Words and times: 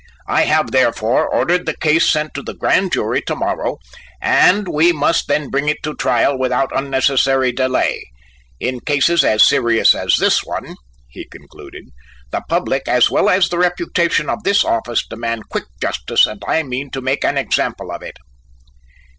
I 0.25 0.45
have, 0.45 0.71
therefore, 0.71 1.29
ordered 1.31 1.67
the 1.67 1.77
case 1.77 2.09
sent 2.09 2.33
to 2.33 2.41
the 2.41 2.55
Grand 2.55 2.91
Jury 2.91 3.21
to 3.27 3.35
morrow, 3.35 3.77
and 4.19 4.67
we 4.67 4.91
must 4.91 5.27
then 5.27 5.51
bring 5.51 5.69
it 5.69 5.77
to 5.83 5.93
trial 5.95 6.35
without 6.39 6.75
unnecessary 6.75 7.51
delay. 7.51 8.05
In 8.59 8.79
cases 8.79 9.23
as 9.23 9.43
serious 9.45 9.93
as 9.93 10.15
this 10.15 10.43
one," 10.43 10.75
he 11.07 11.27
concluded, 11.29 11.83
"the 12.31 12.41
public 12.49 12.87
as 12.87 13.11
well 13.11 13.29
as 13.29 13.49
the 13.49 13.59
reputation 13.59 14.27
of 14.27 14.41
this 14.41 14.65
office 14.65 15.05
demand 15.07 15.49
quick 15.49 15.65
justice 15.79 16.25
and 16.25 16.41
I 16.47 16.63
mean 16.63 16.89
to 16.93 17.01
make 17.01 17.23
an 17.23 17.37
example 17.37 17.91
of 17.91 18.01
it." 18.01 18.17